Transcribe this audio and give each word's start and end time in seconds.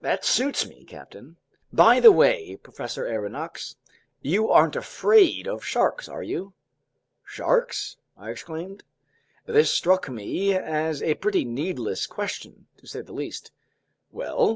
"That 0.00 0.24
suits 0.24 0.66
me, 0.66 0.84
captain." 0.84 1.36
"By 1.72 2.00
the 2.00 2.10
way, 2.10 2.56
Professor 2.60 3.04
Aronnax, 3.06 3.76
you 4.20 4.50
aren't 4.50 4.74
afraid 4.74 5.46
of 5.46 5.62
sharks, 5.64 6.08
are 6.08 6.24
you?" 6.24 6.54
"Sharks?" 7.24 7.96
I 8.16 8.30
exclaimed. 8.30 8.82
This 9.46 9.70
struck 9.70 10.08
me 10.10 10.52
as 10.52 11.00
a 11.00 11.14
pretty 11.14 11.44
needless 11.44 12.08
question, 12.08 12.66
to 12.78 12.88
say 12.88 13.02
the 13.02 13.12
least. 13.12 13.52
"Well?" 14.10 14.46